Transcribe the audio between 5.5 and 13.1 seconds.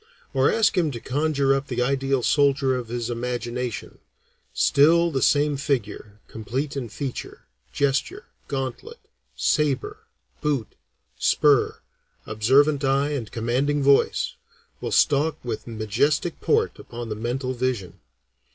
figure, complete in feature, gesture, gauntlet, saber, boot, spur, observant eye